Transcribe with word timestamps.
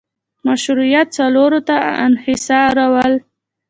مشروعیت 0.47 1.07
څلورو 1.17 1.59
ته 1.67 1.75
انحصارول 2.07 3.11